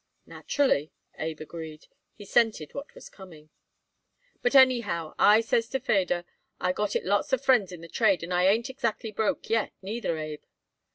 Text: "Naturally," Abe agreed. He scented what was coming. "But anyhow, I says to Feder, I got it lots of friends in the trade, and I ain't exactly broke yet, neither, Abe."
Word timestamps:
"Naturally," 0.25 0.91
Abe 1.19 1.41
agreed. 1.41 1.85
He 2.15 2.25
scented 2.25 2.73
what 2.73 2.95
was 2.95 3.07
coming. 3.07 3.51
"But 4.41 4.55
anyhow, 4.55 5.13
I 5.19 5.41
says 5.41 5.69
to 5.69 5.79
Feder, 5.79 6.25
I 6.59 6.71
got 6.73 6.95
it 6.95 7.05
lots 7.05 7.33
of 7.33 7.43
friends 7.45 7.71
in 7.71 7.81
the 7.81 7.87
trade, 7.87 8.23
and 8.23 8.33
I 8.33 8.47
ain't 8.47 8.67
exactly 8.67 9.11
broke 9.11 9.47
yet, 9.47 9.73
neither, 9.83 10.17
Abe." 10.17 10.41